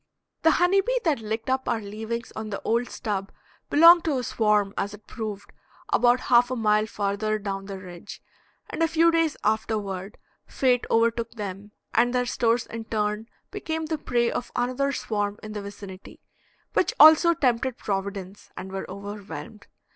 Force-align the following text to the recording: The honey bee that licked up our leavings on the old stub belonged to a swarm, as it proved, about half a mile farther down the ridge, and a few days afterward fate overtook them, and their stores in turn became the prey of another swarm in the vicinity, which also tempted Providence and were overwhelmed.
The 0.41 0.49
honey 0.57 0.81
bee 0.81 0.99
that 1.03 1.19
licked 1.21 1.47
up 1.47 1.69
our 1.69 1.79
leavings 1.79 2.33
on 2.35 2.49
the 2.49 2.59
old 2.63 2.89
stub 2.89 3.31
belonged 3.69 4.03
to 4.05 4.17
a 4.17 4.23
swarm, 4.23 4.73
as 4.75 4.95
it 4.95 5.05
proved, 5.05 5.51
about 5.93 6.21
half 6.21 6.49
a 6.49 6.55
mile 6.55 6.87
farther 6.87 7.37
down 7.37 7.67
the 7.67 7.77
ridge, 7.77 8.19
and 8.67 8.81
a 8.81 8.87
few 8.87 9.11
days 9.11 9.37
afterward 9.43 10.17
fate 10.47 10.85
overtook 10.89 11.33
them, 11.33 11.69
and 11.93 12.15
their 12.15 12.25
stores 12.25 12.65
in 12.65 12.85
turn 12.85 13.27
became 13.51 13.85
the 13.85 13.99
prey 13.99 14.31
of 14.31 14.51
another 14.55 14.91
swarm 14.91 15.37
in 15.43 15.51
the 15.53 15.61
vicinity, 15.61 16.19
which 16.73 16.95
also 16.99 17.35
tempted 17.35 17.77
Providence 17.77 18.49
and 18.57 18.71
were 18.71 18.89
overwhelmed. 18.89 19.67